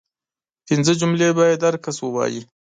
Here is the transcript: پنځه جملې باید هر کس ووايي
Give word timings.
پنځه 0.67 0.93
جملې 1.01 1.29
باید 1.39 1.61
هر 1.67 1.75
کس 1.83 1.97
ووايي 2.01 2.41